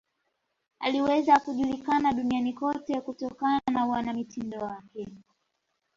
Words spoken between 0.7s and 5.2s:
aliweza kujulikana duniani kote kutokana na uanamitindo wake